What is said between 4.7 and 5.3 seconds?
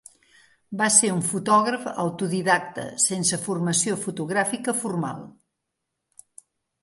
formal.